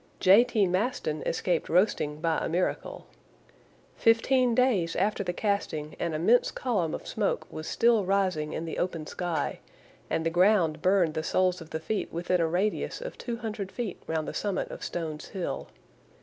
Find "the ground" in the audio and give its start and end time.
10.25-10.81